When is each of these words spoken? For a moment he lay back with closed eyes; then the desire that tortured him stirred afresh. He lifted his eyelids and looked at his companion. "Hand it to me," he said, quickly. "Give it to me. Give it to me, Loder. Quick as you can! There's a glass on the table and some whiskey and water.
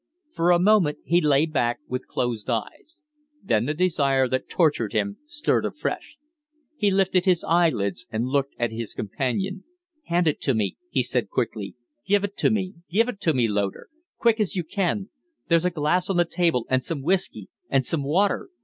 For 0.33 0.49
a 0.49 0.57
moment 0.57 0.97
he 1.05 1.21
lay 1.21 1.45
back 1.45 1.79
with 1.87 2.07
closed 2.07 2.49
eyes; 2.49 3.03
then 3.43 3.65
the 3.67 3.75
desire 3.75 4.27
that 4.29 4.49
tortured 4.49 4.93
him 4.93 5.19
stirred 5.27 5.63
afresh. 5.63 6.17
He 6.75 6.89
lifted 6.89 7.25
his 7.25 7.43
eyelids 7.43 8.07
and 8.09 8.25
looked 8.25 8.55
at 8.57 8.71
his 8.71 8.95
companion. 8.95 9.63
"Hand 10.05 10.27
it 10.27 10.41
to 10.41 10.55
me," 10.55 10.75
he 10.89 11.03
said, 11.03 11.29
quickly. 11.29 11.75
"Give 12.07 12.23
it 12.23 12.35
to 12.37 12.49
me. 12.49 12.73
Give 12.89 13.09
it 13.09 13.21
to 13.21 13.33
me, 13.35 13.47
Loder. 13.47 13.89
Quick 14.17 14.39
as 14.39 14.55
you 14.55 14.63
can! 14.63 15.09
There's 15.49 15.65
a 15.65 15.69
glass 15.69 16.09
on 16.09 16.17
the 16.17 16.25
table 16.25 16.65
and 16.67 16.83
some 16.83 17.03
whiskey 17.03 17.49
and 17.69 17.85
water. 17.99 18.49